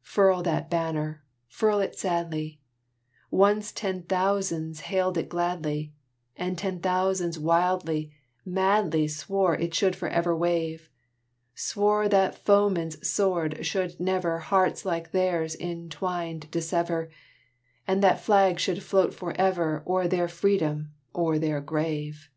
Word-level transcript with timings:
Furl 0.00 0.40
that 0.44 0.70
Banner 0.70 1.22
furl 1.46 1.80
it 1.80 1.94
sadly; 1.94 2.58
Once 3.30 3.70
ten 3.70 4.02
thousands 4.04 4.80
hailed 4.88 5.18
it 5.18 5.28
gladly, 5.28 5.92
And 6.38 6.56
ten 6.56 6.80
thousands 6.80 7.38
wildly, 7.38 8.10
madly 8.46 9.08
Swore 9.08 9.54
it 9.54 9.74
should 9.74 9.94
forever 9.94 10.34
wave 10.34 10.88
Swore 11.54 12.08
that 12.08 12.34
foeman's 12.34 13.06
sword 13.06 13.66
should 13.66 14.00
never 14.00 14.38
Hearts 14.38 14.86
like 14.86 15.10
theirs 15.10 15.54
entwined 15.54 16.50
dissever, 16.50 17.10
And 17.86 18.02
that 18.02 18.20
flag 18.22 18.58
should 18.58 18.82
float 18.82 19.12
forever 19.12 19.84
O'er 19.86 20.08
their 20.08 20.28
freedom, 20.28 20.94
or 21.12 21.38
their 21.38 21.60
grave! 21.60 22.30